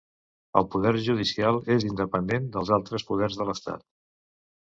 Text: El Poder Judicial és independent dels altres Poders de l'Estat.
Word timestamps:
El 0.61 0.63
Poder 0.75 0.93
Judicial 1.07 1.59
és 1.75 1.85
independent 1.89 2.49
dels 2.57 2.71
altres 2.79 3.07
Poders 3.11 3.39
de 3.41 3.47
l'Estat. 3.51 3.87